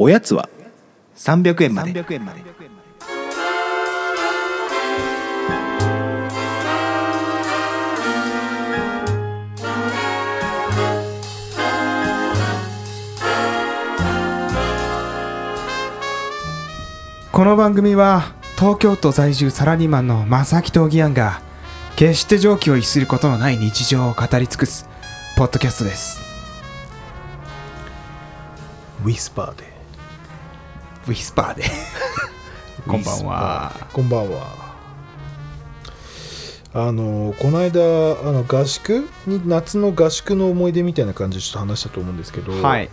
[0.00, 0.48] おやつは
[1.16, 2.04] 300円まで。
[17.32, 21.42] この番組は東京都在住サラリーマンの正木とギアンが
[21.96, 24.88] 決して常軌を逸することのない日常を語り尽くす
[25.36, 26.20] ポッドキャストです。
[29.04, 29.77] ウィスパーで
[31.08, 31.64] ウィスパーで。
[32.86, 33.88] こんばんは。
[33.94, 34.68] こんばんは。
[36.74, 37.84] あのこの間あ
[38.30, 39.08] の合宿？
[39.26, 42.90] に夏の合宿の思い出みたいな感じでちょっと話したと思うんですけど、はい。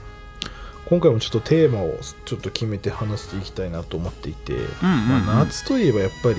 [0.85, 5.25] 今回もちょっとテーマをちょっと決めて話していきたいなと思っていて、うんうんうん。
[5.25, 6.35] まあ、夏といえばやっぱり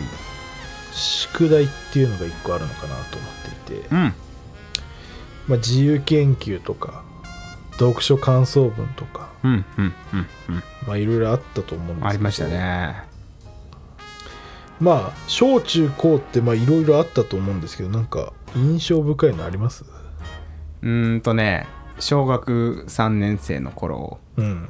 [0.93, 4.15] 宿題っていうのが一個あるのかなと思っていて、うん。
[5.47, 7.03] まあ、自由研究とか
[7.79, 10.63] 読書感想文とかうんうんうんうん。
[10.87, 12.09] まあいろいろあったと思うんですけど。
[12.09, 13.03] ありましたね。
[14.81, 19.85] まあ小中高ってまあいろいろあったと思うんですけどなんか印象深いのあります？
[20.83, 21.67] うーんとね
[21.99, 24.19] 小学3年生の頃。
[24.37, 24.69] うん。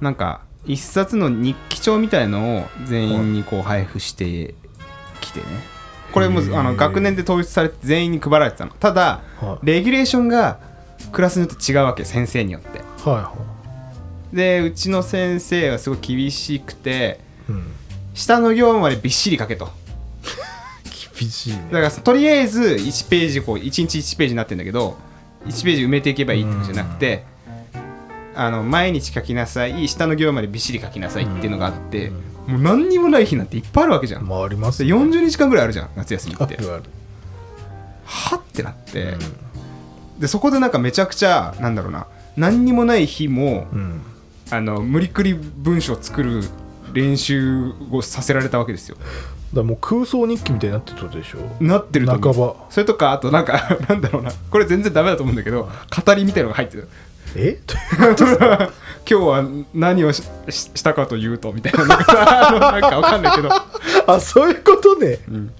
[0.00, 4.54] なんか一冊の日記帳みたいのを全員にこう配布して
[5.20, 5.46] きてね。
[6.12, 8.72] これもあの学年で統一されて全員に配られてたの。
[8.72, 10.60] ただはレギュレーションが
[11.12, 12.78] クラスによって違うわけ先生によって。
[12.78, 13.22] いはい。
[13.22, 13.32] は
[14.32, 17.72] でうちの先生はすごい厳しくてい、うん、
[18.14, 19.68] 下の行までびっしり書けと。
[21.18, 21.68] 厳しいね。
[21.72, 24.96] だからとりあえず1ページこう1日1ページになってるんだけど
[25.46, 27.24] 1ページ埋めていけばいいってことじゃなくて
[28.34, 32.10] あの毎日書きなさい下の行までびっしり書きなさいっていうのがあって
[32.46, 34.28] もう何にもない日なんていっぱいあるわけじゃん。
[34.28, 36.58] まあありますで40日間ぐらいあるじゃん夏休みって。
[38.04, 39.45] はってなって、うん
[40.18, 44.02] でそこでなんかめちゃくちゃなんだろうな何にもない日も、うん。
[44.50, 46.40] あの無理くり文章作る
[46.92, 48.96] 練習をさせられたわけですよ。
[49.52, 51.38] だもう空想日記みたいになってるってことでしょ？
[51.62, 52.54] なってると半ば。
[52.70, 54.30] それとかあとなんか なんだろうな。
[54.50, 55.68] これ全然ダメだと思うんだけど
[56.04, 56.88] 語りみたいのが入ってる
[57.34, 57.58] え？
[59.08, 59.44] 今日は
[59.74, 61.84] 何をしししたかというとみたいな。
[61.86, 62.02] なん
[62.80, 63.48] かわかんないけど。
[64.06, 65.50] あそういうことね、ん。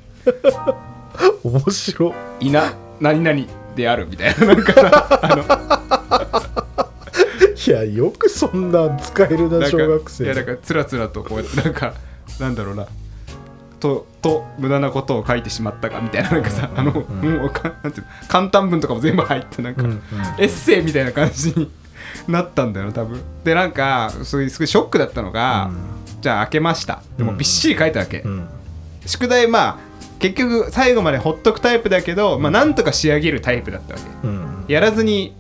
[1.43, 3.41] 面白「いな何々
[3.77, 4.47] である」みたいな。
[4.47, 5.45] なんかさあの。
[7.67, 10.25] いやよくそんなん使えるななんか小学生。
[10.25, 11.95] いやだからつらつらとこうやってなんか
[12.39, 12.87] なんだろうな。
[13.81, 19.99] とと無駄なことを書いてしまったかみたいななんかさ、あの、もうかなんていうの簡単文とかも全部入ってなんか、うんうん。
[20.39, 21.71] エッセイみたいな感じに
[22.27, 23.21] なったんだよな多分。
[23.45, 25.71] でなんかそういうすごいショックだったのが、
[26.21, 27.03] じゃあ開けました。
[27.19, 28.49] でもびっしり書いたわけ、うん。
[29.05, 29.79] 宿題まあ
[30.19, 34.29] 結局最後までほっとくタイプだけど、まあなんとか仕上げるタイプだったわけ。
[34.29, 34.65] うん。
[34.69, 35.35] やらずに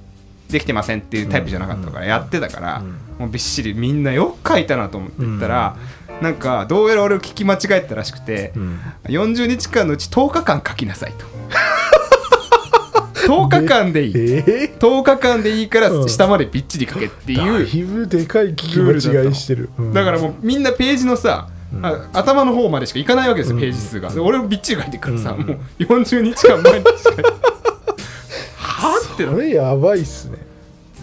[0.50, 2.82] できてませんっていうタイプじゃなかったからやってたから、
[3.19, 5.76] もうびっしりみんなよく書いたなと思って言ったら、
[6.20, 8.78] なんかどうやら俺を聞き間違えたらしくて、ん。
[9.04, 11.25] 40日間のうち10日間書きなさいと。
[13.26, 14.12] 10日間でいい。
[14.14, 16.08] え？10日間でいいからうん。
[16.08, 19.93] 下までびっちり書けってー、いうだいぶでかい聞き間違いしてる、うん。
[19.93, 21.48] だからもうみんなページのさ、
[21.82, 24.10] あ頭の方までしかいかないわけですよ、ページ数が。
[24.10, 27.12] で俺もびっちり書いてるからさ、もう40日間前にしか
[28.56, 30.38] はってなこれやばいっすね。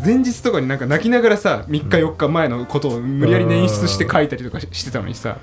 [0.04, 5.38] 前日とかになんか泣きながらさ3日4日前のことを無理やり捻出して書いたりとかししてたのにさ。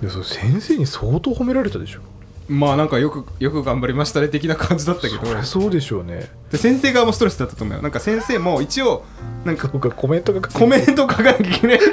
[0.00, 2.00] いやそれ先生に相当褒められたでしょ
[2.48, 5.42] まあなんかよくよく頑張りましたね的な感じだったけど。
[5.42, 6.30] そうでしょうね。
[6.50, 7.76] で先生側もストレスだったと思う。
[7.76, 9.04] よなんか先生も一応
[9.44, 11.84] なんか僕はコメントがコメント書かなきゃいけないか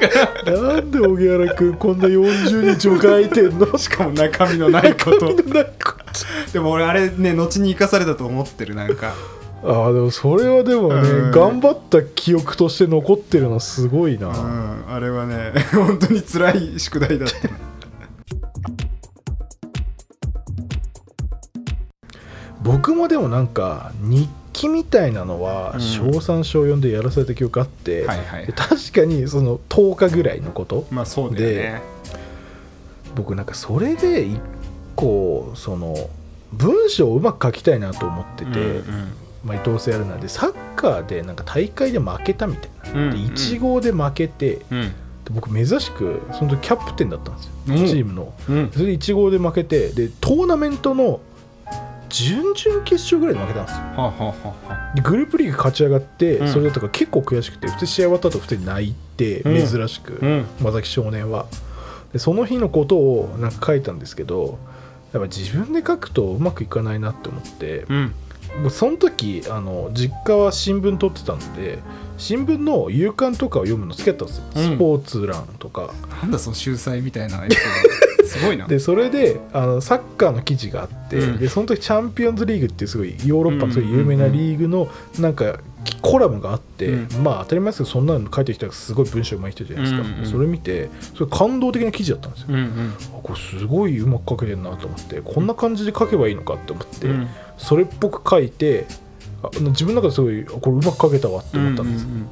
[0.45, 0.61] ら。
[0.61, 3.77] なんで荻原君こんな40日を書いてんの？
[3.77, 5.35] しかも中身のないこと。
[6.53, 9.13] でも俺あれね後に生かされたと思ってるなんか。
[9.61, 11.31] あでもそれはでもね、うん。
[11.31, 17.49] 頑張った記憶として残ってるのすごいな、うんあれはね本当に辛い宿題だった
[22.65, 25.81] 僕もでもなんか日記みたいなのはうん。
[25.81, 31.81] 小3小4でやらされた記憶あって、はいはいで確かにその10日ぐらいのことまあそうだよね。
[33.15, 34.39] 僕なんかそれで一
[34.95, 35.95] 個その
[36.51, 39.13] 文章をうまく書きたいなと思ってて、うん
[39.45, 44.77] まあ、どうせやるなんでサッカーでなんか大会で負けたみたいな、うんで1号で負けてでうん。
[44.79, 44.91] うん
[45.31, 47.71] 僕珍しくその時キャプテンだったんですよ、う。
[47.73, 48.31] んチームの。
[48.47, 48.71] うん。
[48.71, 51.19] それで1号で負けてでトーナメントの
[52.09, 53.81] 準々決勝ぐらいで負けたんですよ。
[53.81, 56.47] はあ、はあはあグループリーグ勝ち上がって、うん。
[56.47, 59.67] それだったから結構悔しくて普通試合終わった後普通に泣いて、うん。
[59.67, 60.45] 珍しく、うん。
[60.59, 61.45] 山崎少年は。
[62.13, 64.57] でその日のことをなんか書いたんですけど
[65.11, 68.13] やっぱ自分で書くとうまくいかないなって思って、うん。
[68.69, 71.79] その時あの実家は新聞取ってたんで
[72.17, 74.75] 新聞の夕刊とかを読むの好きだったんですよ、うん。
[74.75, 75.93] スポーツ欄とか。
[76.21, 77.65] なんだその秀才みたいなエピソー
[78.09, 78.67] ドすごいな。
[78.67, 81.37] でそれであのサッカーの記事があって、うん。
[81.37, 84.89] でその時チャンピオンズリーグっていうすごいヨーロッパのすごい有名なリーグの
[85.19, 85.59] なんか
[86.01, 87.23] コラムがあって、うん。
[87.23, 92.93] まあ当たり前ですけどそんなの書いてきたらすごい文章上手い人じゃないですか、うんうんそれ見てそれ感動的な記事だったんですよ、うんうん。
[92.97, 97.27] あこれすごいうまく書けてるなと思ってこんな感じで書けばいいのかって思って、うん。
[97.57, 98.85] それっぽく書いて
[99.43, 102.27] あ自分の中ですごいあこれうまく書けたわって思ったんです、うん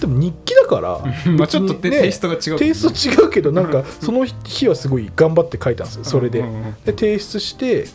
[0.00, 1.36] でも日記だからうん。
[1.36, 2.58] まあちょっとテテイストが違う。
[2.58, 6.04] テイスト違うけどなんか その日はすごい頑張って書いたんですよ。
[6.04, 7.86] それで,、うんうんうんで提出して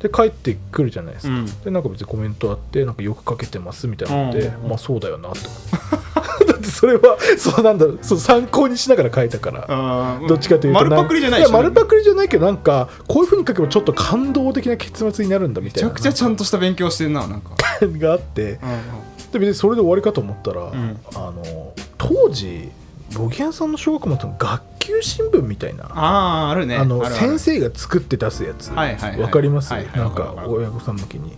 [0.00, 1.46] で帰ってくるじゃないですか、うん。
[1.46, 4.68] でなんか別にコメントあってなんかよく書けてますみたいなので、うんうんうん。
[4.70, 10.20] まあそうだよなって思ってだってそれはそうなんだろうそう参考にしながら書いたから。
[10.28, 17.50] どっちかというと丸パクリじゃない丸パクリじゃないけどなんかこういうふうに書けばちょっと感動的な結末になるんだみめちゃたいなくちゃちゃんとした勉強してんななんか。
[17.82, 18.58] があって
[19.34, 21.00] で別にそれで終わりかと思ったら、ん。
[21.14, 22.70] あの当時
[23.14, 26.76] ボギアンさんの小学校の学級新聞みたいなあああるね。
[26.76, 29.20] あの先生が作って出すやつ、はいはいはい。
[29.20, 29.96] わかります、はいはい。
[29.98, 31.36] なんわか親御さん向けに。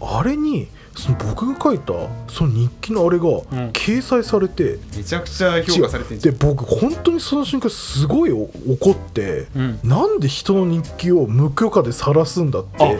[0.00, 0.18] うん。
[0.18, 1.92] あれにその僕が書いた
[2.28, 3.28] その日記のあれがん。
[3.72, 9.80] 掲載されて、めちゃくちゃ評価されてで僕本当にその瞬間すごいお怒って、うん。
[9.84, 12.98] なんで人の日記を無許可で晒すんだっあて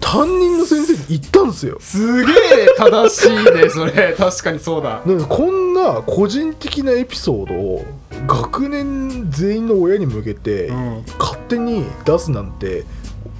[0.00, 1.76] 担任の先生に言ったんですよ。
[1.76, 2.34] んすげえ
[2.76, 4.14] 正しいねそれ。
[4.16, 5.02] 確かにそうだ。
[5.04, 7.84] だからこんな個人的なエピソードを
[8.26, 11.04] 学年全員の親に向けてうん。
[11.18, 12.84] 勝手に出すなんて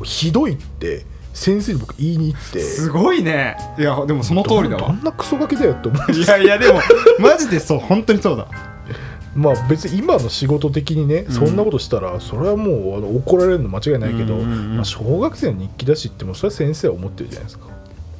[0.02, 2.60] ひどいって先生に僕言いに行って。
[2.60, 3.56] すごいね。
[3.78, 6.80] いやでもその通りだどわんなクソガキだよって思ういやいやでも
[7.18, 8.46] マジでそう本当にそうだ
[9.38, 11.32] まあ別に今の仕事的にね、うん。
[11.32, 14.76] そんなことしたらそれはもうあの怒られるの間違いないけど、うんうんうん。
[14.76, 17.66] まあ、小学生の日記だしってもそれは先生は思ってるじゃないですか。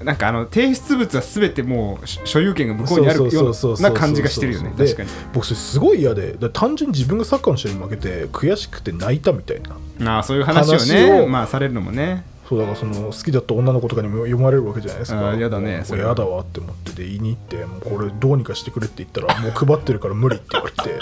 [0.04, 4.72] なんかあの提出物は全てもう所所有権が向こうにあるような感じがしてるよね。
[4.76, 5.10] で確かに。
[5.32, 9.60] 僕それすごい嫌で単純に自分がサッカーの試合に負けて悔しくて泣いたみたい
[9.98, 15.18] なああそういう話を話ねをまあされるのもねそうだからその好きだった女の子とかにも読まれるわけじゃないですか。
[15.30, 16.02] あーやだねそれ。
[16.02, 20.98] はやだわって思ってて言いに行ってもうこれどうにかしてくれって言ったら もう配ってるから無理って言われて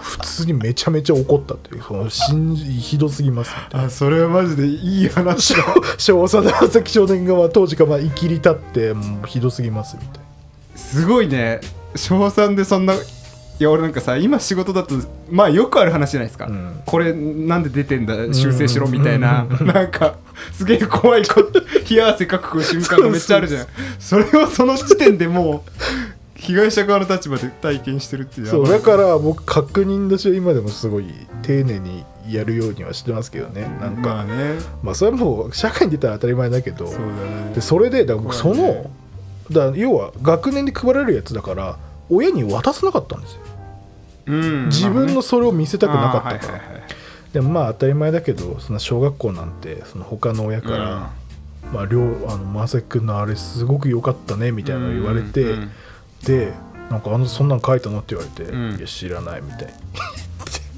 [0.00, 3.86] 普通にめちゃめちゃ怒ったっていうその信じひどすぎますみたいな。
[3.86, 5.62] あそれはマジでいい話だ。
[5.96, 10.22] 少佐田崎少年側は当時からまあ生きり立ってもうひどすぎますみたい
[10.74, 11.60] すごいね。
[11.94, 12.94] 小3でそんな
[13.60, 14.94] いや俺なんかさ今仕事だと
[15.30, 16.82] まあよくある話じゃないですか、うん。
[16.86, 19.46] これなんで出てんだ修正しろみたいな。
[19.60, 19.66] うん。
[19.66, 20.16] なんか
[20.54, 21.42] すげえ怖いこ
[21.88, 23.66] 冷や汗かく瞬間がめっちゃあるじゃん。
[23.98, 25.70] それをその時点でもう
[26.36, 28.46] 被害者側の立場で体験してるっていう。
[28.46, 31.04] なそうだから僕確認出しは今でもすごい
[31.42, 33.68] 丁寧にやるようにはしてますけどね。
[33.78, 34.54] なんか、まあね。
[34.82, 36.86] まあそれはもう社会に出たら当たり前だけど。
[36.86, 37.54] そうだね。
[37.56, 38.90] でそれでだから僕そ怖いね。
[39.50, 41.76] のだ要は学年で配られるやつだから
[42.10, 43.40] 親に渡さなかったんですよ。
[44.26, 44.66] うん。
[44.66, 46.80] 自分のそれを見せたくなかったから、はいはい
[47.32, 51.10] でもまあ当たり前だけどその小学校なんてその他の親から、
[51.72, 55.70] まあ、りょうあの正樹君のあれすごく良かったねみたいなの言われて、うんうん
[56.24, 56.52] で
[56.90, 58.76] なんかあのそんなん書いたのって言われて、うん。
[58.76, 59.74] いや知らないみたい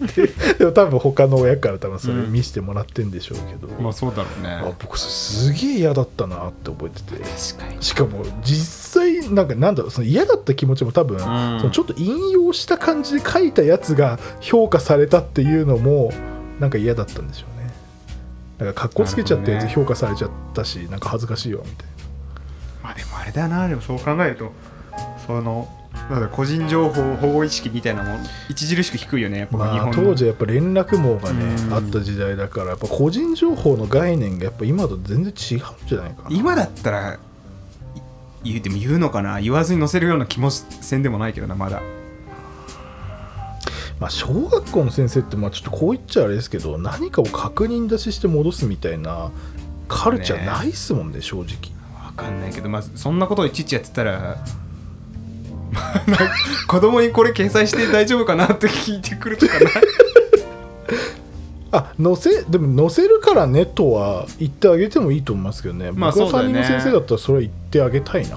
[0.06, 0.26] で
[0.58, 4.48] でも多分他の親から多分それ見せてもらってんでしょうけど、まあそうだろうね。
[4.50, 7.22] あ僕すげえ嫌だったなって覚えてて。
[7.22, 7.82] 確かに。
[7.82, 11.20] しかも実際なんかなんだろうその嫌だった気持ちも多分、ん。
[11.20, 11.26] そ
[11.66, 16.12] のちょっと引用した感じで書いたやつが評価されたっていうのも
[16.60, 17.72] なんか嫌だったんでしょうね。
[18.58, 21.86] なんかかっこつけちゃったやつなるほ評価されちゃったし、なんか恥ずかしいわみたい
[22.82, 24.52] まあでもあれだなでもそう考えると
[25.26, 25.68] その
[26.10, 31.74] なんだ個人情報保護意識みたいなもん著しく低いよねやっぱな、まあ、当時はやっぱ連絡網がね、うん。
[31.74, 36.36] あった時代だからやっぱ個人情報の概念がやっぱ今と全然違うんじゃないかな。
[36.36, 41.80] 今だったらい言うでも言うのかな言わずに載せるような気もせんでもないけどなまだ。
[44.00, 49.30] まあ、小学校の先生ってまあちょっとこう言っちゃあれですけど何かを確認出しして戻すみたいな
[49.86, 51.72] カルチャーないっすもんね正直。
[52.04, 54.44] わかんないけどまあそんなことをいちいちやってたら
[56.68, 59.72] 子供にこれ掲載して大丈夫かなって聞いてくるとかない？
[61.72, 66.60] あ載せでも載せるからねとは言ってあげてもいいと思いますけどね、まあ僕はそうだよね。
[66.60, 68.36] 担任の先生だったらそれは言ってあげたいな。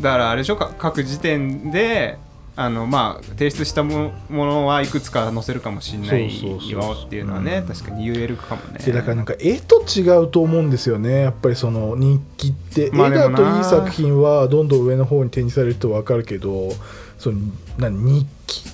[0.00, 0.70] だからあれでしょか？
[0.78, 2.16] 各時点で
[2.60, 7.68] あのまあ提出したもものはいくつか載せるかもしれないよっていうのはねうん。
[7.68, 8.80] 確かに言えるかもね。
[8.84, 11.20] でだからなんか絵と違うと思うんですよね。
[11.20, 16.72] やっぱりその日記って、まあ絵だといい作品はどんどん上の方に展示されると分かるけど
[17.16, 17.38] その
[17.78, 18.64] な日記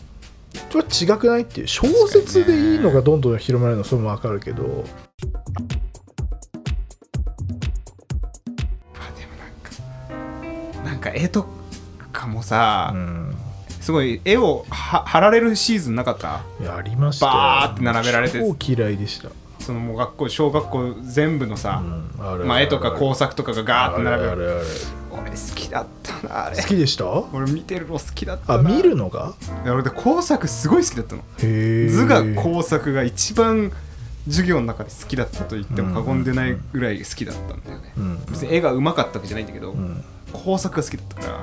[0.72, 4.62] は違くないっていう小説でいいのがどんどん広まるのはそれも分かるけど。
[8.94, 9.26] まあで
[10.80, 11.46] もなんか絵と
[12.14, 13.33] かもさ、うん
[13.84, 16.40] すごい絵をは貼られるシーズンなかった？
[16.64, 17.32] やりましたよ。
[17.32, 18.40] バーって並べられて。
[18.40, 19.28] 超嫌いでした、
[19.60, 21.82] そのもう学校小学校全部のさ、
[22.46, 24.62] まあ、絵とか工作とかがガーって並べられる
[25.12, 26.56] 俺好きだったなあれ。
[26.56, 27.06] 好きでした？
[27.34, 28.58] 俺見てるの好きだったな。
[28.60, 29.34] あ見るのが？
[29.66, 31.20] 俺で工作すごい好きだったの。
[31.20, 33.70] へえ図画工作が一番
[34.24, 38.24] 授業の中で好きだったと言っても過言でないぐらい好きだったんだよね、うん。
[38.30, 40.02] 別に絵がうまかったわけじゃないんだけど、うん。
[40.32, 41.40] 工作が好きだったから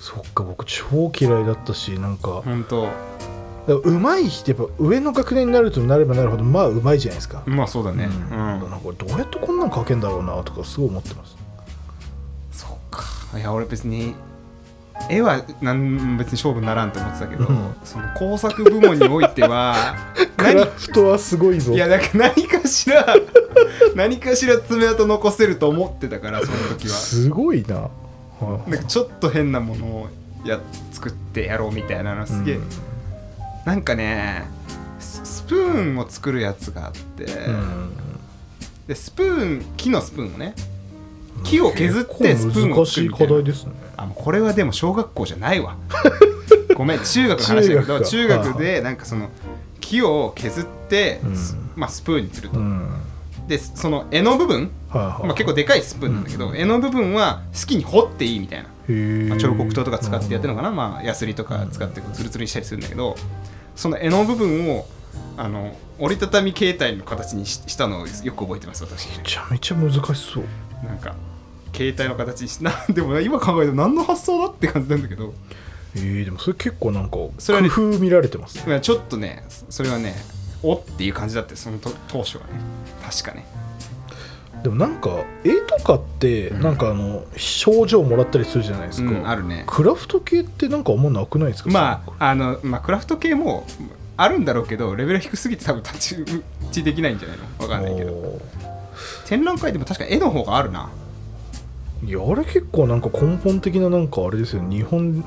[0.00, 2.38] そっか僕超嫌いだったしなんか。
[2.38, 2.88] ーほんと
[3.68, 8.04] だから上手い人やっぱ上の学年になるとなればなるほどまあ上手いじゃないですか、まあそうだね。
[8.04, 8.62] うん。
[8.62, 11.36] うん、なんかどうやってこんなん描けんだろうなとかすごい思ってます。
[12.50, 13.38] そっか。
[13.38, 14.14] いや俺別に
[15.10, 17.74] 絵はなん別に勝負にならんと思ってたけど、うん。
[17.84, 19.96] その工作部門においては
[20.38, 21.74] クラ何フトはすごいぞ。
[21.74, 23.04] いやなんか何かしら
[23.94, 26.94] 何かしら爪痕残せると思ってたからその時は。
[26.94, 27.99] すごいな、はい
[28.46, 30.08] なんかちょっと変なものを
[30.44, 30.60] や
[30.92, 32.64] 作ってやろうみたいなのすげえ、うん。
[33.64, 34.44] なんかね
[34.98, 37.92] ススプーンを作るやつがあって、うん。
[38.86, 40.54] でスプーン木のスプーンをね
[41.44, 43.28] 木を削ってスプーンを作るみたいな。
[43.28, 43.72] 課題ですね。
[43.96, 45.76] あこれはでも小学校じゃないわ。
[46.74, 49.28] ごめん中学の話だけど中中学でなんかその
[49.80, 51.36] 木を削って、うん。
[51.36, 52.88] すまあ、スプーンにすると、うん
[53.50, 58.68] でその柄の部分、まあ、結構でかいスプーンなんだけど、うん柄の部分は好きに彫っていいみたいな、
[59.28, 63.16] まあ、彫刻刀とか使ってやってるのかな、まあ、ヤスリとか使ってツルツルにしたりするんだけど
[63.74, 64.86] その柄の部分を
[65.36, 69.08] あの折りたたみ携帯の形にししたのをよく覚えてます私。
[69.18, 70.44] めちゃめちゃ難しそう。
[70.86, 71.16] なんか
[71.74, 75.34] 携帯の形にしな でも今考えると何の発想だって感じなんだけど。
[75.96, 78.62] えー、でもそれ結構なんか工それはね夫見られてます。
[78.68, 80.14] まあちょっとねそれはね
[80.62, 82.50] おっていう感じだってそのと当初はね。
[83.02, 83.46] 確かね。
[84.62, 86.60] でもなんか絵とかってうん。
[86.62, 89.64] なんかあの賞状もらったりするじゃないですか、うんあるね。
[89.66, 91.70] クラフト系ってなんかあんまなくないですか？
[91.70, 93.66] まああの、まあ、クラフト系も
[94.16, 96.26] あるんだろうけどレベル低すぎて多分立ち打
[96.70, 97.44] ちできないんじゃないの？
[97.58, 98.12] わかんないけど。
[98.12, 98.40] お
[99.26, 100.90] 展覧会でも確か絵の方があるな。
[102.04, 105.24] いやあれ結構なんか根本的ななんかあれですよ日本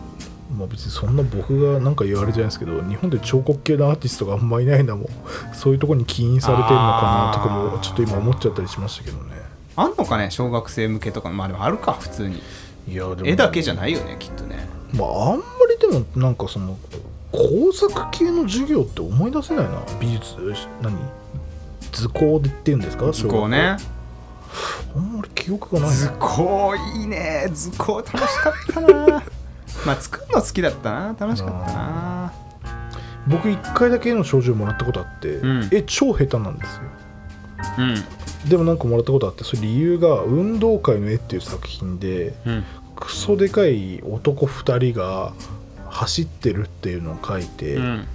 [0.58, 5.10] まあ別にそんな僕がなんか言われじゃないですけど日本で彫刻系のアーティストがあんまいないのも
[5.54, 9.36] そういうところに起因されてるのかなとかもちょっと今思っちゃったりしましたけどね。
[9.76, 11.30] あんのかね小学生向けとか。
[11.30, 12.42] まあでもあるか普通に。
[12.88, 14.68] いやでも絵だけじゃないよねきっとね。
[14.94, 16.78] まああんまりでもなんかその
[17.32, 19.82] 工作系の授業って思い出せないな。
[20.00, 20.36] 美術
[20.82, 20.96] 何？
[21.92, 23.12] 図工でっていうんですか？
[23.12, 23.78] 図工ね。
[24.96, 27.50] あんまり記憶がない図な工いいね。
[27.52, 29.24] 図工楽しかったな
[29.86, 31.16] まあ作るの好きだったな。
[31.20, 32.34] 楽しかったな。
[33.28, 35.70] 僕一回だけ絵の賞状もらったことあって、うん。
[35.72, 36.82] 絵超下手なんですよ。
[37.80, 38.50] うん。
[38.50, 42.64] でもなんかもらったことあってそれ理由が「運動会の絵」っていう作品でうん。
[42.96, 45.34] クソでかい男2人が
[45.90, 48.08] 走ってるっていうのを書いて、うん。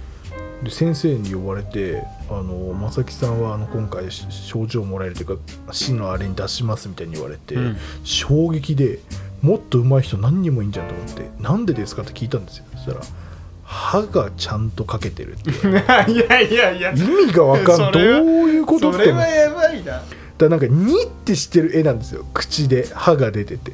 [0.63, 7.77] で先生に呼ばれて「あの正木さんはあの今回し賞状もらえるというか市のあれに出します」みたいに言われて、うん。
[8.03, 8.99] 衝撃で
[9.41, 12.65] もっと上手い人何人もいいんじゃんと思って「なんでですか?」って聞いたんですよ。
[12.75, 13.01] そしたら
[13.63, 15.49] 「歯がちゃんと描けてる」って
[16.11, 16.91] いやいやいや。
[16.91, 18.99] 意味がわかんどういうことって。
[18.99, 20.01] それはやばいな。
[20.37, 22.25] だなんか「に」ってしてる絵なんですよ。
[22.33, 23.71] 口で歯が出てて。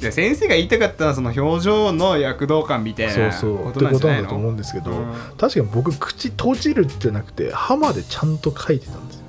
[0.00, 3.56] いや先生が言いたかったのはその表情の躍動感みたいなそうそう。
[3.58, 5.12] こってことなんだと思うんですけど、うん。
[5.36, 9.22] 確かに僕口閉じるじゃなくて歯までちゃんと描いてたんですよ。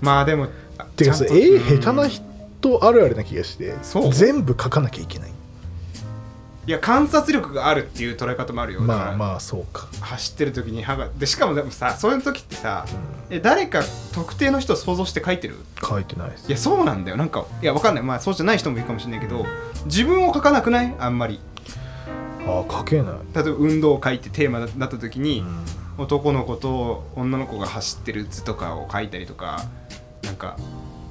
[0.00, 0.46] まあでも
[0.96, 1.80] てかさ絵うん。
[1.80, 2.24] 下手な人
[2.82, 4.12] あるあるな気がしてそう。
[4.12, 5.30] 全部描かなきゃいけない。
[6.64, 9.88] いや観察力があるっていう捉え方もあるよまあまあそうか。
[10.00, 12.86] 走ってる時に歯がでしかもでもさそういう時ってさ、
[13.30, 15.56] え誰か特定の人を想像して書いてる？
[15.82, 16.48] 書いてないです。
[16.48, 17.16] いやそうなんだよ。
[17.16, 18.04] なんかいやわかんない。
[18.04, 19.44] まあそうじゃない人もいるかもしれないけど
[19.86, 20.94] 自分を書かなくない？
[20.98, 21.40] あんまり。
[22.46, 25.64] ああ書けない、例えば運動を書いてテーマだった時に、うん。
[25.98, 29.62] 男の子と女の子が走ってる図とかを書いたりとか
[30.22, 30.56] なんか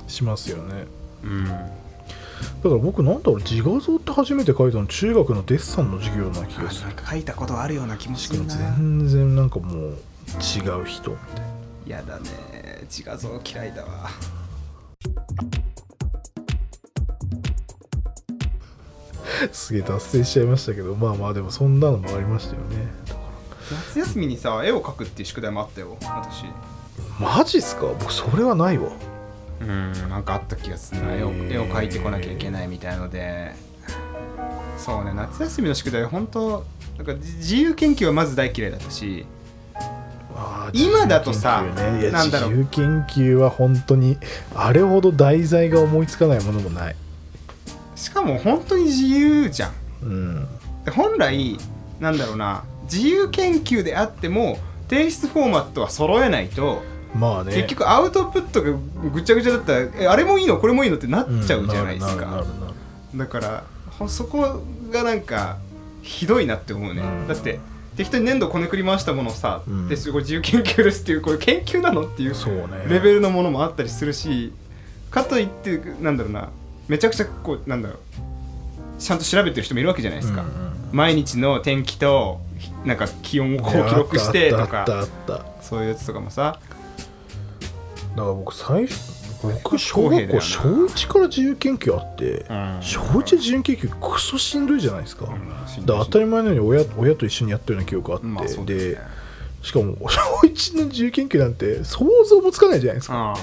[0.08, 0.86] しますよね
[1.24, 1.46] うん。
[1.46, 6.88] だから僕なんだろう自画像って初めて書いたの中学のデッサンの授業な気あがする。
[6.88, 9.94] なんか書いたことあるような気もするな全然なんかもう違
[10.82, 11.52] う人みたいな。
[11.88, 12.30] やだね
[12.84, 14.10] 自画像嫌いだわ。
[19.52, 22.92] すげえ脱線しちゃいましたけどまあまあでもそんなのもありましたよね。
[23.90, 26.46] 夏休みにさ絵を描くっていう宿題もあったよ私。
[27.20, 27.88] マジっすか？
[27.88, 28.92] 僕それはないわ
[29.62, 29.64] う
[30.06, 31.14] んなんかあった気がするな。
[31.14, 33.54] 絵を絵を描いてこなきゃいけないみたいので。
[34.78, 36.66] そうね夏休みの宿題本当
[36.98, 39.26] なんか自自由研究はまず大嫌いだったし
[40.74, 42.02] 今だとさ自由研究ね。
[42.02, 42.50] いやなんだろう。
[42.50, 44.18] 自由研究は本当に
[44.56, 46.96] あれほど題材が思いつかないものもない。
[47.96, 49.74] しかも本当に自由じゃん。
[50.02, 50.48] うん。
[50.86, 51.58] で本来
[52.00, 54.58] なんだろうな自由研究であっても
[54.90, 56.82] 提出フォーマットは揃えないと、
[57.16, 57.54] まあね。
[57.56, 58.72] 結局アウトプットが
[59.12, 60.58] ぐちゃぐちゃだったらえあれもいいの？
[60.58, 60.98] これもいいの？
[60.98, 62.46] ってなっちゃうじゃないですか、
[63.16, 63.64] だから
[64.00, 65.58] ほそこがなんか
[66.02, 67.28] ひどいなって思うね、うん。
[67.28, 67.60] だって
[67.98, 69.88] 適当に粘土こねくり回したものをさ、うん。
[69.90, 72.06] ですごい自由研究ですっていうこれ研究なの？
[72.06, 72.34] っていう
[72.88, 74.54] レベルのものもあったりするし
[75.10, 76.50] かといってなんだろうな。
[76.88, 78.00] めちゃくちゃこうなんだろう。
[79.00, 82.42] ちゃんと調べてる人もいるわけじゃないですか、うんうん毎日の天気と
[82.84, 84.86] なんか気温をこう記録してとあか
[85.62, 86.60] そういうやつとかもさ
[88.16, 92.78] だから僕最初僕小学校小1から自由研究あって、うん。
[92.82, 98.98] 小1で自由研究クソしんどいじゃないですか,、うんだ当たり前のように親親と一緒にやったような記憶があって、で
[99.64, 103.36] しかも小1の自由研究なんて想像もつかないじゃないですか。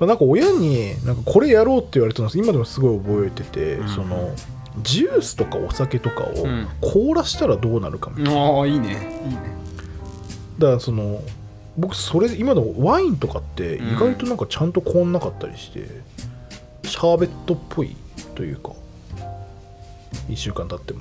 [0.00, 3.88] なんか親になんかこれやろうって言われたの今でもすごい覚えてて、うん。
[3.88, 4.32] その
[4.82, 6.68] ジュースとかお酒とかをうん。
[6.80, 8.88] 凍らしたらどうなるかみたいな、ああいいね。
[9.24, 9.40] いいね。
[10.58, 11.20] だからその
[11.78, 15.86] 僕それ今のワインとかって意外となんかちゃんと凍んなかったりして、
[16.82, 17.96] シャーベットっぽい
[18.34, 18.72] というか
[20.28, 21.00] 1週間経っても。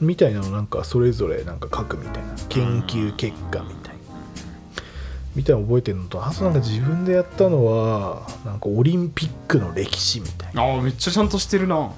[0.00, 4.00] みたいなのなんかそれぞれなんか書くみたいな研究結果みたいな。
[5.36, 10.64] みたいな覚えてるのとあとなんか自分でやったのはなんかオリンピックの歴史みたいな。
[10.64, 11.92] あめっちゃちゃんとしてるな。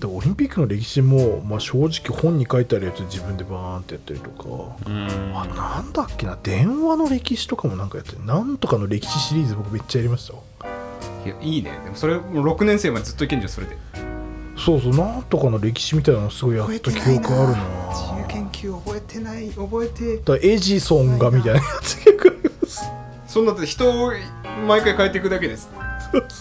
[0.00, 4.76] でオリンピックの歴史も、まあ、正直本に書いてあるやつ自分でバーンってやったりとか。
[4.86, 5.08] うん。
[5.36, 8.24] あなんだっけな電話の歴史とかもなんかやってる。
[8.24, 10.40] なんとかの歴史シリーズ僕めっちゃやりましたわ。
[11.24, 11.72] いやいいね。
[11.84, 13.76] でもそれもう6年生までずっといけんじゃんそれで。
[14.56, 17.58] そうそうなんとかの歴史みたいなのすごいやった記憶あるな。
[17.92, 20.18] 自由研究覚えてない覚えて。
[20.18, 22.82] だエジソンがみたいなやつ結構あります。
[23.26, 24.12] そんなって人を
[24.66, 25.68] 毎回変えていくだけです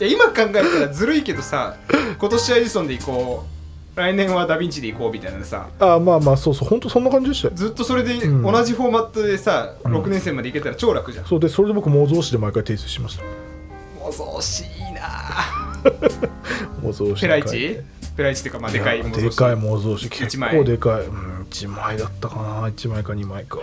[0.01, 1.75] 今考えたらずるいけどさ
[2.19, 3.57] 今年はエジソンで行こう。
[3.99, 5.67] 来年はダヴィンチで行こうみたいなさ。
[5.79, 6.69] あまあまあそうそう。
[6.69, 7.53] 本当そんな感じでしたよ。
[7.55, 8.43] ずっとそれでうん。
[8.43, 9.97] 同じフォーマットでさ、うん。
[9.97, 11.25] 6年生まで行けたら超楽じゃん。
[11.25, 13.23] そうでそれで僕模造紙で毎回提出しました。
[13.99, 15.01] 模造紙いいな
[16.83, 17.81] 模造紙でペライ書いてチ？
[18.17, 20.55] ペライチっていうかまあでかい模造紙でかい模造紙結一枚。
[20.57, 21.01] 構でかい。
[21.01, 22.67] うん1枚だったかな。
[22.67, 23.57] 1枚か2枚か。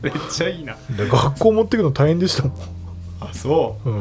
[0.00, 0.74] めっちゃいいな。
[0.96, 2.52] で学校持ってくの大変でしたもん。
[3.20, 3.90] あそう。
[3.90, 3.92] ん。
[3.92, 3.96] う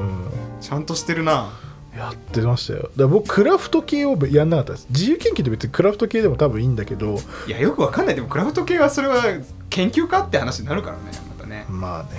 [0.63, 1.51] ちゃんとしてるな。
[1.95, 2.89] やってましたよ。
[2.95, 4.87] だ僕クラフト系をやんなかったです。
[4.89, 7.19] 自由研究って別にクラフト系でも多分いいんだけど。
[7.47, 8.15] いやよくわかんない。
[8.15, 9.21] でもクラフト系はそれは
[9.69, 11.03] 研究家って話になるからね。
[11.37, 11.65] またね。
[11.69, 12.09] まあね。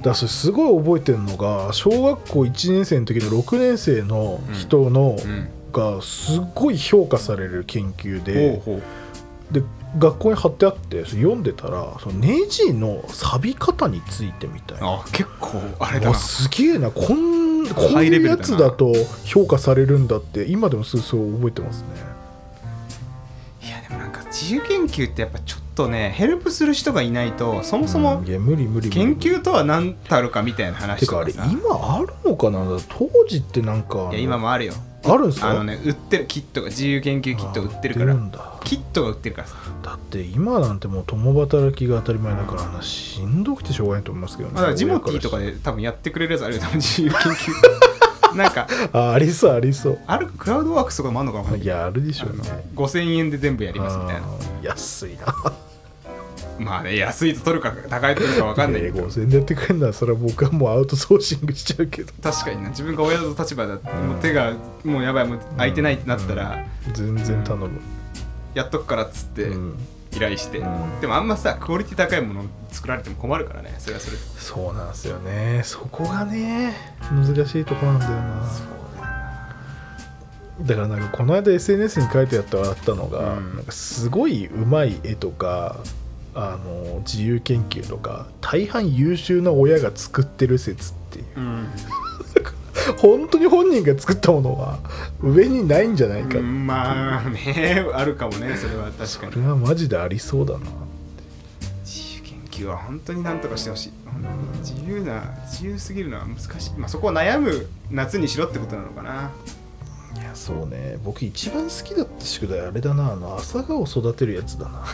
[0.00, 5.48] だそれすごい覚えてるのが小学校1年生の時の6年生の人の、うん。
[5.72, 8.82] がすっごい評価される研究でほうほう
[9.50, 9.62] で
[9.98, 14.94] 学校に貼ってあって読んでたらそのネジの錆び方についてみたいな。
[14.94, 16.90] あ結構あれだすげえな。
[16.90, 18.92] こんこういうやつだと
[19.24, 21.88] 評価されるんだって今でもすぐそう覚えてますね。
[23.62, 28.38] いやでもなんか自由研究ってやっぱちょっとねヘルプする人がいないとそもそも研
[29.16, 32.64] 究とは何たるかみたいなて話かあれとかさ今あるのかな？
[32.88, 34.74] 当時ってなんかいや今もあるよ
[35.12, 35.50] あるんですか？
[35.50, 38.16] あのね売ってるキットが自由研究キット売ってるから。
[38.64, 39.54] キットが売ってるからさ。
[39.82, 48.36] だって今なんてもう共働きが当たり前だからなしんどくてしょうがないと思いますけどねまあだからジモティーとか親で多分やってくれるやつあるよ多分自由研究。
[48.36, 48.66] なんか。
[48.92, 49.98] あありそうありそう。
[50.06, 51.64] あるクラウドワークスとかもあるのかもい。
[51.64, 52.68] やあるでしょうね。
[52.74, 54.26] 5000円で全部やりますみたいな。
[54.62, 55.32] 安いな
[56.58, 59.04] まあね安いと取るか高いと取るか分かんないけど。
[59.04, 62.12] 5000円でやってくれるならそれは僕はもうアウトソーシングしちゃうけど。
[62.22, 67.80] 確かにな自分が親の立場だってもう手がもうやばいもう空いてないってなったら全然頼む、
[68.54, 69.78] やっとくからっつってうん
[70.16, 71.00] 依頼して、うん。
[71.00, 74.22] でもあんまさクオリティ高いもの作られても困るからねそれはそれで。
[74.38, 75.60] そうなんですよね。
[75.64, 76.74] そこがね
[77.10, 78.76] 難しいところなんだよな。
[80.62, 83.56] だからなんかこの間 SNS に書いてあっったのが、うん。
[83.56, 85.76] なんかすごいうまい絵とか
[86.38, 91.24] あの自由研究とか大半優秀な親が作ってる説っていう。
[91.36, 91.68] うん、
[92.98, 94.78] 本当に本人が作ったものは
[95.22, 99.32] 上にないんじゃないか、うんまあねあるかもねそれは確かに。
[99.32, 100.66] それはマジでありそうだな
[101.84, 103.92] 自由研究は本当になんとかしてほしい。
[104.60, 106.72] 自由な自由すぎるのは難しい。
[106.76, 109.30] まあそこは悩む夏にしろってことなのかな。
[110.20, 110.98] いやそうね。
[111.04, 113.12] 僕一番好きだった宿題あれだな。
[113.12, 114.84] あの朝顔を育てるやつだな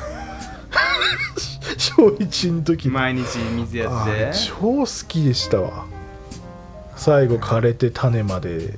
[1.78, 2.88] 小1の時。
[2.88, 4.12] 毎日水やあって。
[4.28, 5.86] ー超好きでしたわ。
[6.96, 8.74] 最後枯れて種まで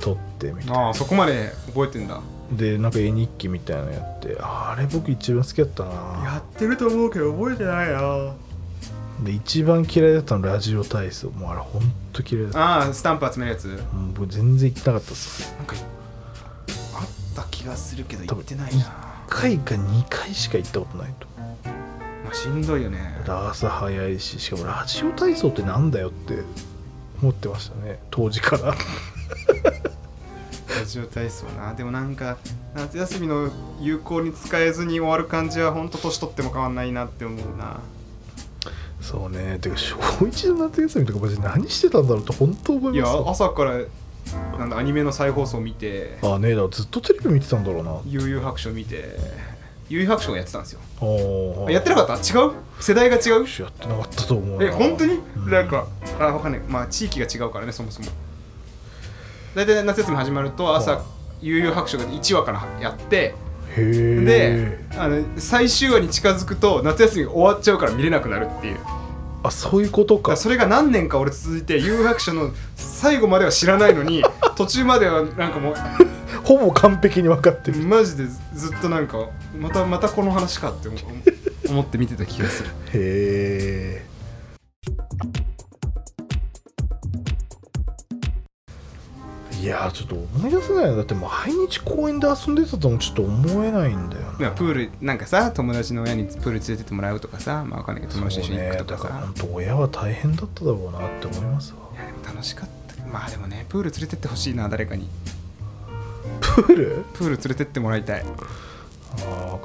[0.00, 0.80] 取ってみたいな。
[0.86, 2.20] ああそこまで覚えてんだ。
[2.52, 4.36] でなんか絵日記みたいなのやって。
[4.40, 5.90] あれ僕一番好きだったな。
[6.24, 8.34] やってると思うけど覚えてないな。
[9.22, 11.30] で一番嫌いだったのラジオ体操。
[11.30, 12.60] もうあれほんと嫌いだった。
[12.60, 13.66] ああスタンプ集めるやつ。
[13.68, 13.78] もう
[14.14, 15.54] 僕全然行ってなかったっす。
[15.56, 15.74] なんか
[17.34, 18.84] た気がするけど行ってないな。
[18.84, 21.35] 1回か2回しか行ったことないとまあ
[22.36, 22.98] しんどいよね。
[23.26, 26.42] 朝早いししかもラジオ体操ってなんだよって
[27.22, 27.98] 思ってましたね。
[28.10, 28.74] 当時から。
[30.78, 31.72] ラジオ体操な。
[31.72, 32.36] でもなんか
[32.74, 37.80] 夏休みの有効に使えずに終わる感じはほんと年取っても変わんないなって思うな。
[39.00, 39.58] そうね。
[39.58, 43.16] てか小1の夏休みとかマジ何してたんだろうって本当思いやいます。
[43.16, 43.78] わ朝から
[44.58, 46.18] なんだアニメの再放送見て。
[46.22, 47.98] ああねえだずっとテレビ見てたんだろうな。
[48.04, 49.16] 悠々白書見て
[49.88, 50.80] 悠々白書がやってたんですよ。
[51.70, 52.14] やってなかった？
[52.16, 52.52] 違う？
[52.80, 53.46] 世代が違う？
[53.60, 54.66] やってなかったと思うな。
[54.66, 55.50] え本当に、うん。
[55.50, 55.86] なんか
[56.18, 56.60] あわかんない。
[56.68, 58.08] まあ地域が違うからねそもそも。
[59.54, 61.02] 大体夏休み始まると朝
[61.40, 63.34] 悠々白書が1話からやって
[63.76, 68.78] であの最終話に近づくと夏休みが終わっちゃうから見れなくなるっていう。
[69.42, 70.36] あそういうことか。
[70.36, 74.24] それが何年か俺続いて悠々白書の最後までは知らないのに
[74.56, 75.74] 途中まではなんかも
[76.46, 77.80] ほぼ完璧に分かってうる。
[77.80, 80.96] マジでずずっとなんかまたまたこの話かって思
[81.68, 82.70] 思って見てた気がする。
[82.94, 84.06] へえ
[89.60, 94.38] いやーちょっと思い出せないなだって毎日公園で遊んでたともちょっと思えないんだよな。
[94.38, 99.10] まあプールなんかさ友達の親にプール連れてってもらうとかさまあわかんないけど友達と一緒に行くとかさ、ね。
[99.10, 101.78] だから本当親は大変だっただろうなって思いますわ。
[101.94, 103.04] いやでも楽しかった。
[103.06, 105.08] まあでもねプール連れてってほしいな誰かに。
[105.34, 107.04] プール？
[107.14, 108.24] プール連れてってもらいたい。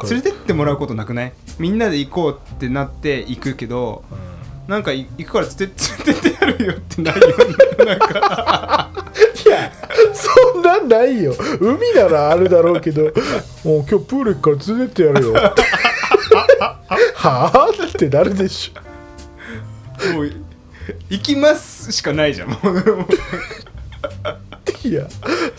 [0.10, 1.34] 連れてってもらうことなくない？
[1.60, 4.16] みんなで行こうってなって行くけどう
[4.70, 4.72] ん。
[4.72, 5.74] なんかい行くから連れて
[6.06, 7.36] 連れてってやるよってないよね。
[7.86, 8.90] なんか。
[9.46, 9.72] いや
[10.14, 11.36] そんなんないよ。
[11.60, 13.12] 海ならあるだろうけどもう
[13.90, 15.34] 今日プール行くから連れてってやるよ。
[17.16, 20.14] はあってなるでしょ。
[20.14, 20.32] もう
[21.10, 22.50] 行きますしかないじゃん。
[22.50, 23.08] もう。
[24.88, 25.08] いや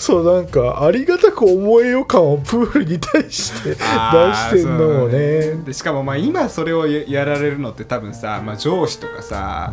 [0.03, 5.55] そうなんかありがたく思えよ感をプールに対して 出してんのもね。
[5.65, 9.73] でしかもまあ今それをややられるのって多分さ、まあ、上司とかさ、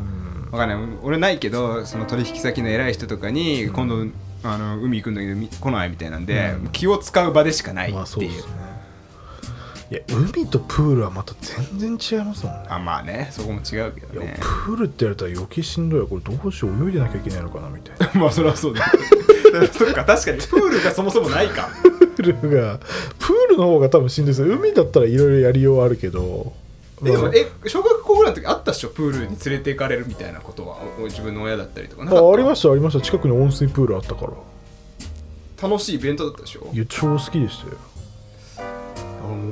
[0.51, 0.77] わかんない。
[1.01, 4.05] 俺ないけどその取引先の偉い人とかに今度、
[4.47, 6.67] あの海行くんだけどみ来ないみたいなんで、うん。
[6.73, 8.53] 気を使う場でしかないまあっていう,、そうですね。
[9.89, 11.33] いや海とプールはまた
[11.79, 12.67] 全然違いますもんね。
[12.69, 14.37] あまあねそこも違うけどね。
[14.39, 16.85] プールってやると余計しんどいわこれどうしよう。
[16.87, 18.13] 泳いでなきゃいけないのかなみたいな。
[18.21, 18.85] まあそれはそうだ
[19.71, 20.37] そっか確かに。
[20.37, 21.69] プールがそもそもないか。
[22.15, 22.79] プールが
[23.17, 24.47] プールの方が多分しんどいです。
[24.47, 26.53] よ海だったらいろいろやりようあるけど。
[27.01, 28.89] でもえ小学校ぐらいの時あったっしょ？
[28.89, 30.77] プールに連れて行かれるみたいなことは。
[30.99, 32.03] お自分の親だったりとか。
[32.05, 33.01] なかあありましたありました。
[33.01, 34.33] 近くに温水プールあったから。
[35.61, 36.69] 楽しいイベントだったでしょ？
[36.73, 37.77] いや超好きでしたよ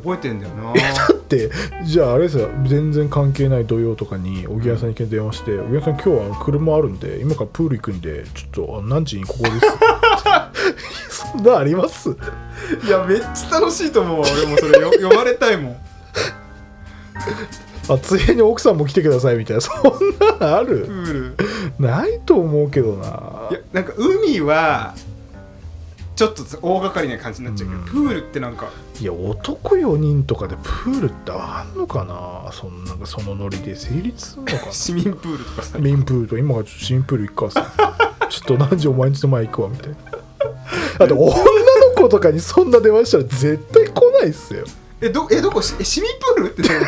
[0.04, 0.74] 覚えてんだよな。
[0.74, 0.80] だ
[1.14, 1.50] って
[1.86, 8.50] じゃああれですよ全然関係ない土曜とかに小木屋さんに電話して「小木屋さん今日は車あるんで今からプール行くんでちょっ
[8.82, 9.58] と何時にここです」
[11.34, 12.10] そんなあります？
[12.10, 14.28] いやめっちゃ楽しいと思うわ。
[14.38, 15.78] 俺もそれよ 呼ばれたいもん。
[17.90, 19.62] あついでに奥さんも来てくださいみたいな。
[19.62, 19.76] そん
[20.40, 21.36] なのあプるール。
[21.80, 23.48] ないと思うけどな。
[23.50, 24.94] いやなんか海は
[26.18, 27.86] ちょっと大掛かりな感じになっちゃうけど、うん。
[27.86, 32.52] プールってなんかいや男4人とかでプールってあんのかな？
[32.52, 34.72] そんなんかそのノリで成立するのかな？
[34.74, 35.78] 市民プールとかさ。
[35.78, 37.72] 民プールと今からちょっと市民プール行くかさ
[38.30, 39.96] ちょっと何時お前んちの前行くわみたいな。
[40.98, 41.34] だって女の
[41.96, 44.66] 子とかにそんな電話したら絶対来ないっすよ。
[45.00, 45.62] えどえどこ？
[45.62, 46.82] しえ市民プールって何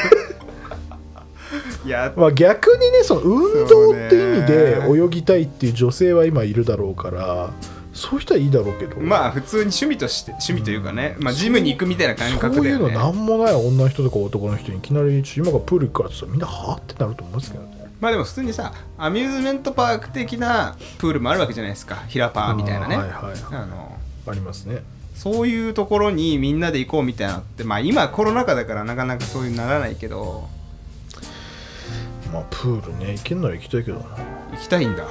[1.85, 7.51] い やまあ逆にねその運動って意味で泳ぎたいっていう女性は今いるだろうから
[7.93, 8.99] そういう人はいいだろうけど。
[8.99, 17.89] まあ普通に趣味として趣味というかね、まあ、ジムに行くみたいな感覚そういうのだよねなんもない女の人とか男の人にいきなり今からプール行くからってみんなはあってなると思いますけどね。
[17.99, 21.95] まあでも普通にさアミューズメントパーク的なプールもあるわけじゃないですか。
[22.07, 22.95] ヒラパーみたいなね。
[22.95, 23.35] あーはいはい。
[23.51, 23.97] あの
[24.27, 24.83] ありますね。
[25.15, 30.47] そういうところにみんなで行こうみたいなのってまあ今コロナ禍だからなかなかそういうならないけど。
[32.31, 34.05] まあプールね行けんなら行きたいけどな。
[34.51, 35.03] 行きたいんだ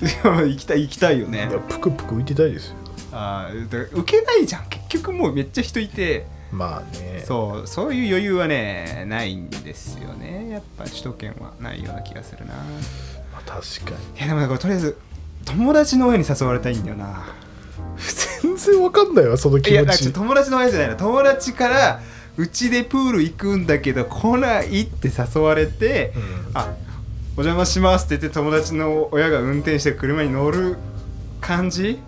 [0.00, 1.48] 行きたい行きたいよね。
[1.50, 2.76] いやプクプク浮いてたいですよ。
[3.12, 4.66] あーだから受けないじゃん。
[4.68, 6.26] 結局もうめっちゃ人いて。
[6.52, 7.22] まあね。
[7.26, 10.48] そうそういう余裕はねないんですよね。
[10.50, 12.54] やっぱ首都圏はないような気がするな。
[13.32, 14.18] まあ、確かに。
[14.18, 14.98] いやでもだからとりあえず
[15.44, 17.24] 友達の親に誘われたいんだよな。
[18.42, 22.00] 全然わかんないわその気いや持ちなんか友達の親じゃないな友達から
[22.36, 26.22] うちでプール行くんだけど来ないって誘われて、うん。
[26.54, 26.72] あ
[27.38, 30.76] お邪魔しますって言って友達の親が運転して車に乗る
[31.40, 32.00] 感じ？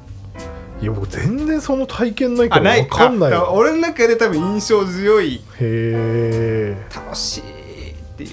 [0.83, 2.81] いや僕全然その体験ないからあない。
[2.81, 3.33] わかんない。
[3.33, 5.37] 俺の中で多分印象強い。
[5.37, 8.31] へえ楽しいっていう。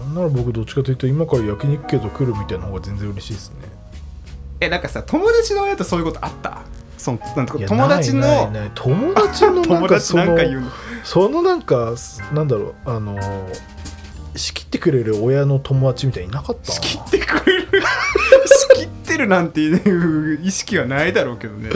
[0.00, 3.56] そんなら僕どっちかというと今から焼肉系と来るみたいな方が全然嬉しいですね。
[4.60, 6.60] えなんかさ友達の親とそういうことあった？
[6.98, 10.36] そのなんか友達の友達のなんかその
[11.02, 11.94] そのなんか
[12.34, 13.18] なんだろうあの
[14.36, 16.68] 仕切ってくれる親の友達みたいにいなかった？
[16.72, 17.68] な仕切ってくれる？
[18.74, 21.70] 仕切ってるなんていう意識はないだろうけどね。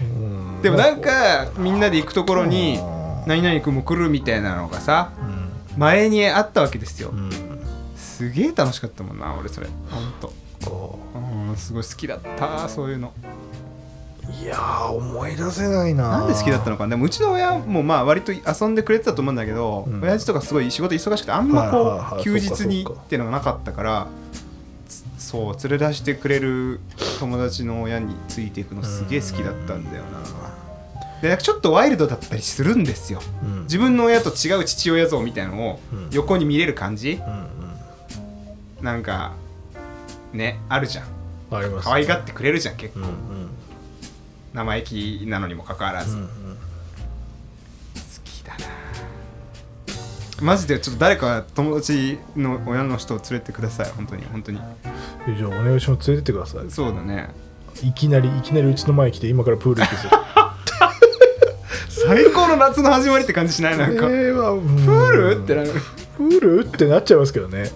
[0.00, 0.62] うん。
[0.62, 2.82] でもなんかみんなで行くところにう
[3.26, 5.12] ん何々君も来るみたいなのがさ
[5.76, 7.10] 前にあったわけですよ。
[7.12, 7.30] うん。
[7.96, 9.66] すげえ楽しかったもんな俺それ。
[9.90, 10.32] ほんと。
[10.64, 10.98] こ
[11.48, 13.12] うんすごい好きだったそういうの。
[13.22, 13.26] う
[14.30, 16.08] いやー思い出せないな。
[16.08, 16.90] なんで好きだったのかな。
[16.90, 20.02] でもうちの親もまあ割と遊んでくれてたと思うんだけど、うん。
[20.02, 24.06] 親父とかすごい仕事忙しくてあんまこう、休日にっていうのがなかったから
[24.88, 26.80] つそう連れ出してくれる
[27.18, 30.22] 友達の親についていくのすげえ好きだったんだよな。
[31.20, 33.20] でなんかちょっとワイルドだったりするんですよ。
[33.42, 33.62] うん。
[33.64, 36.08] 自分の親と違う父親像みたいのをうん。
[36.12, 37.20] 横に見れる感じ。
[37.24, 37.32] うん
[38.78, 38.84] うん。
[38.84, 39.32] なんか
[40.32, 41.06] ねあるじゃん。
[41.50, 43.00] 可愛がってくれるじゃん結構。
[43.00, 43.48] うんうん
[44.54, 46.26] 生意気なのにもかかわらず、うんうん。
[46.26, 46.30] 好
[48.24, 48.58] きだな。
[50.42, 53.90] マジでちょっと誰か友達の親の人を連れてください。
[53.90, 54.60] 本当に本当に。
[55.28, 56.08] えじゃあお願いします。
[56.08, 56.70] 連れてってください。
[56.70, 57.30] そうだね。
[57.82, 60.08] いきなりいきなりうちの前に来て今からプール行くぞ。
[62.06, 63.78] 最高の夏の始まりって感じしない？
[63.78, 65.44] なんか、これはププール？
[65.44, 65.72] ってなる。
[66.16, 66.66] プール？
[66.66, 67.70] ってなっちゃいますけどね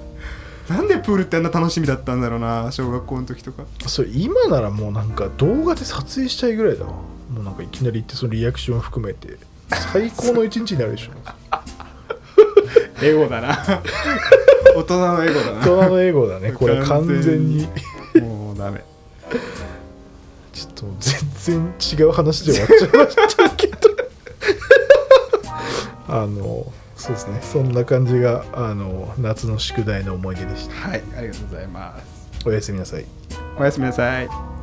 [1.06, 3.64] プールってあんな楽しみだったんだろうな小学校の時とか。
[3.86, 6.90] それ今ならもうなんか動画で撮影したいぐらいだわ。
[7.32, 9.38] もうなんかいきなり行ってそのリアクション含めて。
[9.70, 11.12] 最高の一日になるでしょ。
[13.02, 13.56] エゴだな。
[14.74, 16.50] 大人のエゴだ大人の英語だね。
[16.52, 17.68] これ完全に。
[18.14, 18.84] なもうダメ。
[20.52, 23.76] ちょっと全然違う話で終わっちゃいましたけど。
[26.08, 27.38] あのそうですね。
[27.42, 30.88] そんな感じがあの夏の宿題の思い出でした。
[30.88, 32.46] はいありがとうございます。
[32.46, 33.04] おやすみなさい。
[33.58, 34.55] おやすみなさい